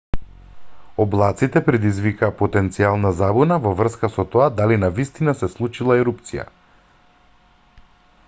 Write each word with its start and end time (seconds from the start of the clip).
облаците 1.03 1.61
предизвикаа 1.65 2.29
потенцијална 2.39 3.11
забуна 3.19 3.59
во 3.65 3.73
врска 3.81 4.09
со 4.15 4.25
тоа 4.35 4.47
дали 4.61 4.79
навистина 4.85 5.35
се 5.43 5.49
случила 5.57 5.99
ерупција 5.99 6.47